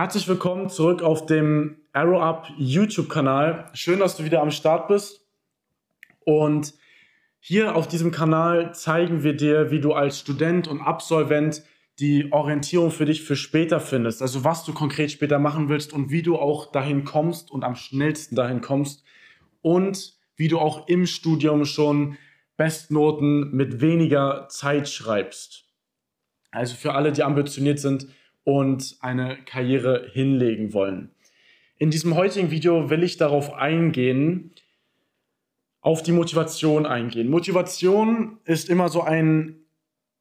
[0.00, 3.68] Herzlich willkommen zurück auf dem Arrow Up YouTube-Kanal.
[3.72, 5.26] Schön, dass du wieder am Start bist.
[6.20, 6.72] Und
[7.40, 11.64] hier auf diesem Kanal zeigen wir dir, wie du als Student und Absolvent
[11.98, 14.22] die Orientierung für dich für später findest.
[14.22, 17.74] Also was du konkret später machen willst und wie du auch dahin kommst und am
[17.74, 19.02] schnellsten dahin kommst.
[19.62, 22.16] Und wie du auch im Studium schon
[22.56, 25.64] Bestnoten mit weniger Zeit schreibst.
[26.52, 28.06] Also für alle, die ambitioniert sind,
[28.44, 31.10] und eine Karriere hinlegen wollen.
[31.78, 34.52] In diesem heutigen Video will ich darauf eingehen,
[35.80, 37.30] auf die Motivation eingehen.
[37.30, 39.56] Motivation ist immer so ein,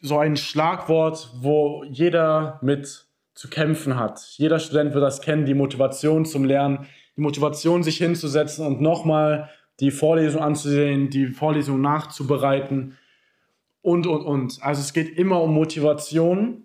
[0.00, 4.20] so ein Schlagwort, wo jeder mit zu kämpfen hat.
[4.36, 9.48] Jeder Student wird das kennen, die Motivation zum Lernen, die Motivation, sich hinzusetzen und nochmal
[9.80, 12.98] die Vorlesung anzusehen, die Vorlesung nachzubereiten
[13.80, 14.58] und, und, und.
[14.62, 16.64] Also es geht immer um Motivation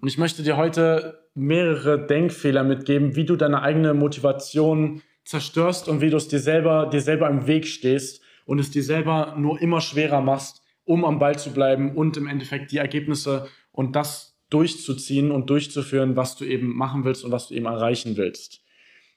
[0.00, 6.00] und ich möchte dir heute mehrere Denkfehler mitgeben, wie du deine eigene Motivation zerstörst und
[6.00, 9.60] wie du es dir selber, dir selber im Weg stehst und es dir selber nur
[9.60, 14.38] immer schwerer machst, um am Ball zu bleiben und im Endeffekt die Ergebnisse und das
[14.48, 18.62] durchzuziehen und durchzuführen, was du eben machen willst und was du eben erreichen willst.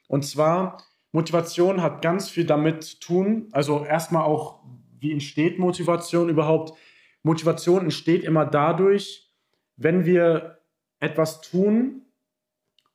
[0.08, 4.64] Und zwar, Motivation hat ganz viel damit zu tun, also erstmal auch,
[5.00, 6.78] wie entsteht Motivation überhaupt?
[7.24, 9.32] Motivation entsteht immer dadurch,
[9.76, 10.60] wenn wir
[11.04, 12.02] etwas tun,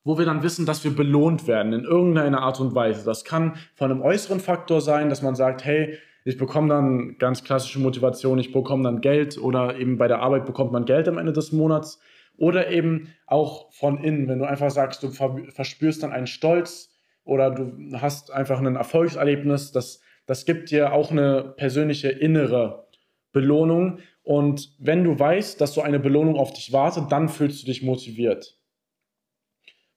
[0.04, 3.04] wo wir dann wissen, dass wir belohnt werden in irgendeiner Art und Weise.
[3.04, 7.44] Das kann von einem äußeren Faktor sein, dass man sagt, hey, ich bekomme dann ganz
[7.44, 11.18] klassische Motivation, ich bekomme dann Geld oder eben bei der Arbeit bekommt man Geld am
[11.18, 12.00] Ende des Monats.
[12.36, 16.90] Oder eben auch von innen, wenn du einfach sagst, du verspürst dann einen Stolz
[17.24, 22.86] oder du hast einfach ein Erfolgserlebnis, das, das gibt dir auch eine persönliche innere
[23.32, 23.98] Belohnung
[24.28, 27.82] und wenn du weißt, dass so eine Belohnung auf dich wartet, dann fühlst du dich
[27.82, 28.58] motiviert.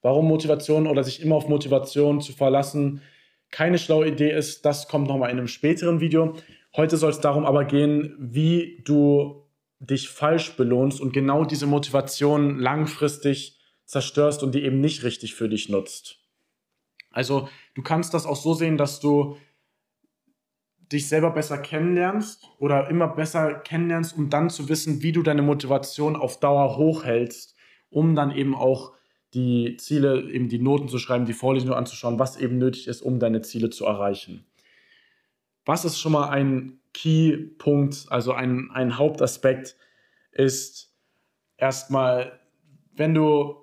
[0.00, 3.02] Warum Motivation oder sich immer auf Motivation zu verlassen
[3.50, 6.34] keine schlaue Idee ist, das kommt nochmal in einem späteren Video.
[6.74, 9.44] Heute soll es darum aber gehen, wie du
[9.80, 15.50] dich falsch belohnst und genau diese Motivation langfristig zerstörst und die eben nicht richtig für
[15.50, 16.16] dich nutzt.
[17.10, 19.36] Also du kannst das auch so sehen, dass du
[20.92, 25.42] dich selber besser kennenlernst oder immer besser kennenlernst, um dann zu wissen, wie du deine
[25.42, 27.56] Motivation auf Dauer hochhältst,
[27.90, 28.92] um dann eben auch
[29.34, 33.18] die Ziele, eben die Noten zu schreiben, die Vorlesungen anzuschauen, was eben nötig ist, um
[33.18, 34.44] deine Ziele zu erreichen.
[35.64, 39.76] Was ist schon mal ein Key-Punkt, also ein, ein Hauptaspekt,
[40.32, 40.92] ist
[41.56, 42.40] erstmal,
[42.94, 43.56] wenn du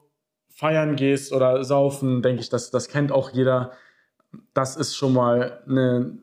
[0.49, 3.71] feiern gehst oder saufen, denke ich, das, das kennt auch jeder.
[4.53, 6.19] Das ist schon mal eine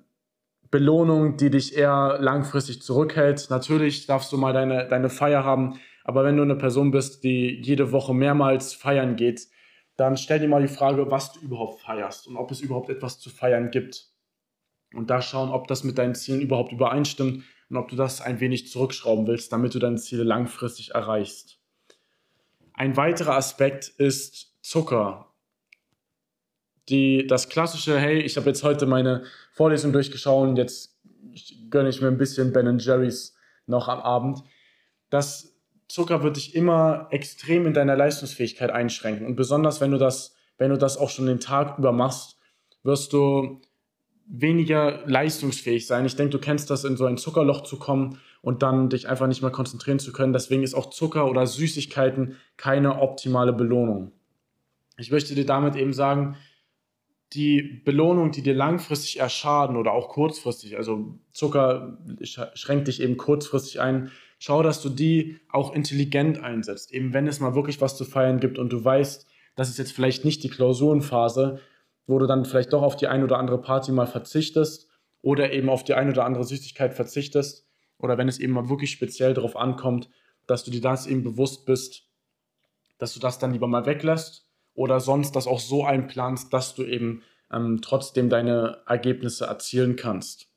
[0.70, 3.48] Belohnung, die dich eher langfristig zurückhält.
[3.50, 7.60] Natürlich darfst du mal deine, deine Feier haben, aber wenn du eine Person bist, die
[7.62, 9.48] jede Woche mehrmals feiern geht,
[9.96, 13.18] dann stell dir mal die Frage, was du überhaupt feierst und ob es überhaupt etwas
[13.18, 14.10] zu feiern gibt.
[14.94, 18.40] Und da schauen, ob das mit deinen Zielen überhaupt übereinstimmt und ob du das ein
[18.40, 21.58] wenig zurückschrauben willst, damit du deine Ziele langfristig erreichst.
[22.74, 25.32] Ein weiterer Aspekt ist Zucker
[26.88, 30.96] die, das klassische, hey, ich habe jetzt heute meine Vorlesung durchgeschaut jetzt
[31.70, 33.34] gönne ich mir ein bisschen Ben Jerry's
[33.66, 34.42] noch am Abend.
[35.10, 35.54] Das
[35.88, 39.26] Zucker wird dich immer extrem in deiner Leistungsfähigkeit einschränken.
[39.26, 42.38] Und besonders wenn du das, wenn du das auch schon den Tag über machst,
[42.82, 43.60] wirst du
[44.28, 46.04] weniger leistungsfähig sein.
[46.06, 49.28] Ich denke, du kennst das, in so ein Zuckerloch zu kommen und dann dich einfach
[49.28, 50.32] nicht mehr konzentrieren zu können.
[50.32, 54.12] Deswegen ist auch Zucker oder Süßigkeiten keine optimale Belohnung.
[54.98, 56.36] Ich möchte dir damit eben sagen,
[57.32, 63.80] die Belohnung, die dir langfristig erschaden oder auch kurzfristig, also Zucker schränkt dich eben kurzfristig
[63.80, 66.92] ein, schau, dass du die auch intelligent einsetzt.
[66.92, 69.26] Eben wenn es mal wirklich was zu feiern gibt und du weißt,
[69.56, 71.60] das ist jetzt vielleicht nicht die Klausurenphase,
[72.06, 74.88] wo du dann vielleicht doch auf die ein oder andere Party mal verzichtest
[75.22, 77.66] oder eben auf die ein oder andere Süßigkeit verzichtest
[77.98, 80.08] oder wenn es eben mal wirklich speziell darauf ankommt,
[80.46, 82.04] dass du dir das eben bewusst bist,
[82.98, 84.45] dass du das dann lieber mal weglässt
[84.76, 90.48] oder sonst das auch so einplanst, dass du eben ähm, trotzdem deine Ergebnisse erzielen kannst.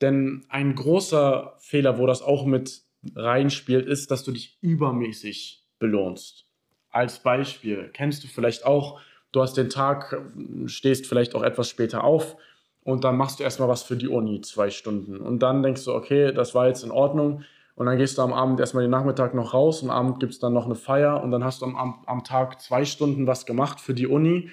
[0.00, 2.82] Denn ein großer Fehler, wo das auch mit
[3.14, 6.44] reinspielt, ist, dass du dich übermäßig belohnst.
[6.90, 9.00] Als Beispiel kennst du vielleicht auch,
[9.32, 10.20] du hast den Tag,
[10.66, 12.36] stehst vielleicht auch etwas später auf
[12.82, 15.18] und dann machst du erstmal was für die Uni, zwei Stunden.
[15.18, 17.44] Und dann denkst du, okay, das war jetzt in Ordnung,
[17.76, 20.32] und dann gehst du am Abend erstmal den Nachmittag noch raus und am Abend gibt
[20.32, 23.44] es dann noch eine Feier und dann hast du am, am Tag zwei Stunden was
[23.44, 24.50] gemacht für die Uni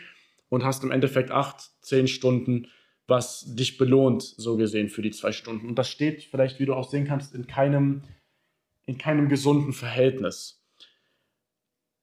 [0.50, 2.68] und hast im Endeffekt acht, zehn Stunden,
[3.08, 5.68] was dich belohnt, so gesehen, für die zwei Stunden.
[5.70, 8.04] Und das steht vielleicht, wie du auch sehen kannst, in keinem,
[8.86, 10.62] in keinem gesunden Verhältnis.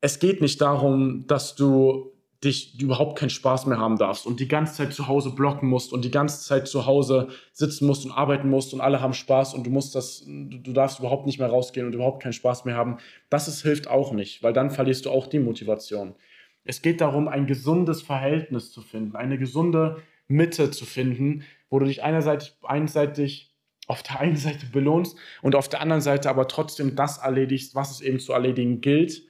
[0.01, 4.49] es geht nicht darum, dass du dich überhaupt keinen Spaß mehr haben darfst und die
[4.49, 8.13] ganze Zeit zu Hause blocken musst und die ganze Zeit zu Hause sitzen musst und
[8.13, 11.49] arbeiten musst und alle haben Spaß und du musst das, du darfst überhaupt nicht mehr
[11.49, 12.97] rausgehen und überhaupt keinen Spaß mehr haben.
[13.29, 16.15] Das ist, hilft auch nicht, weil dann verlierst du auch die Motivation.
[16.65, 21.85] Es geht darum, ein gesundes Verhältnis zu finden, eine gesunde Mitte zu finden, wo du
[21.85, 23.55] dich einerseits, einseitig
[23.87, 27.91] auf der einen Seite belohnst und auf der anderen Seite aber trotzdem das erledigst, was
[27.91, 29.25] es eben zu erledigen gilt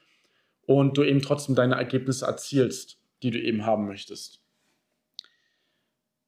[0.66, 4.40] und du eben trotzdem deine Ergebnisse erzielst die du eben haben möchtest.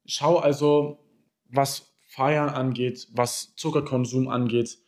[0.04, 0.98] Schau also,
[1.48, 4.78] was Feiern angeht, was Zuckerkonsum angeht,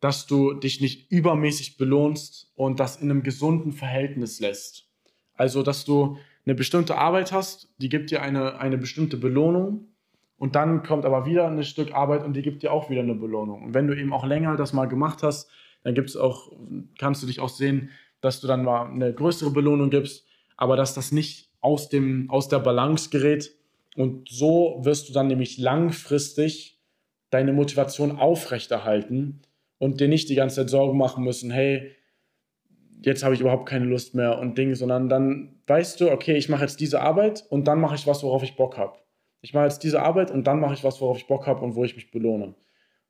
[0.00, 4.88] dass du dich nicht übermäßig belohnst und das in einem gesunden Verhältnis lässt.
[5.34, 9.88] Also, dass du eine bestimmte Arbeit hast, die gibt dir eine, eine bestimmte Belohnung
[10.36, 13.14] und dann kommt aber wieder ein Stück Arbeit und die gibt dir auch wieder eine
[13.14, 13.62] Belohnung.
[13.62, 15.48] Und wenn du eben auch länger das mal gemacht hast,
[15.82, 16.52] dann gibt's auch,
[16.98, 20.26] kannst du dich auch sehen, dass du dann mal eine größere Belohnung gibst
[20.56, 23.52] aber dass das nicht aus, dem, aus der Balance gerät.
[23.96, 26.80] Und so wirst du dann nämlich langfristig
[27.30, 29.42] deine Motivation aufrechterhalten
[29.78, 31.92] und dir nicht die ganze Zeit Sorgen machen müssen, hey,
[33.02, 36.48] jetzt habe ich überhaupt keine Lust mehr und Dinge, sondern dann weißt du, okay, ich
[36.48, 38.98] mache jetzt diese Arbeit und dann mache ich was, worauf ich Bock habe.
[39.40, 41.74] Ich mache jetzt diese Arbeit und dann mache ich was, worauf ich Bock habe und
[41.74, 42.54] wo ich mich belohne.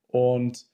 [0.08, 0.66] Und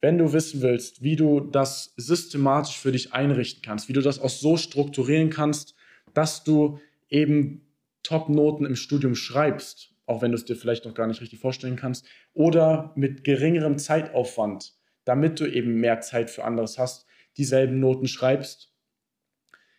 [0.00, 4.20] wenn du wissen willst, wie du das systematisch für dich einrichten kannst, wie du das
[4.20, 5.74] auch so strukturieren kannst,
[6.14, 6.78] dass du
[7.08, 7.66] eben
[8.02, 11.76] Top-Noten im Studium schreibst, auch wenn du es dir vielleicht noch gar nicht richtig vorstellen
[11.76, 14.74] kannst, oder mit geringerem Zeitaufwand,
[15.04, 17.06] damit du eben mehr Zeit für anderes hast,
[17.36, 18.72] dieselben Noten schreibst.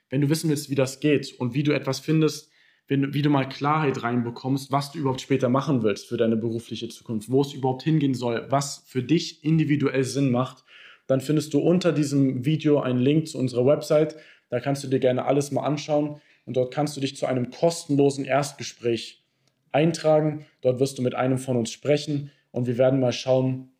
[0.09, 2.51] Wenn du wissen willst, wie das geht und wie du etwas findest,
[2.87, 7.31] wie du mal Klarheit reinbekommst, was du überhaupt später machen willst für deine berufliche Zukunft,
[7.31, 10.63] wo es überhaupt hingehen soll, was für dich individuell Sinn macht,
[11.07, 14.15] dann findest du unter diesem Video einen Link zu unserer Website.
[14.53, 17.49] Da kannst du dir gerne alles mal anschauen und dort kannst du dich zu einem
[17.49, 19.23] kostenlosen Erstgespräch
[19.71, 20.45] eintragen.
[20.61, 23.71] Dort wirst du mit einem von uns sprechen und wir werden mal schauen,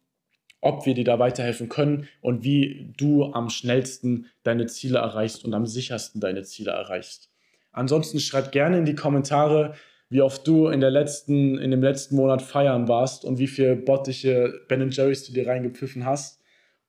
[0.61, 5.53] ob wir dir da weiterhelfen können und wie du am schnellsten deine Ziele erreichst und
[5.53, 7.29] am sichersten deine Ziele erreichst.
[7.71, 9.75] Ansonsten schreib gerne in die Kommentare,
[10.09, 13.75] wie oft du in, der letzten, in dem letzten Monat feiern warst und wie viel
[13.75, 16.42] bottige Ben Jerry's du dir reingepfiffen hast.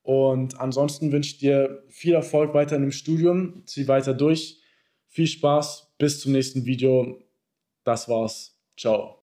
[0.05, 3.63] Und ansonsten wünsche ich dir viel Erfolg weiter im Studium.
[3.65, 4.61] Zieh weiter durch.
[5.07, 5.95] Viel Spaß.
[5.97, 7.19] Bis zum nächsten Video.
[7.83, 8.55] Das war's.
[8.77, 9.13] Ciao.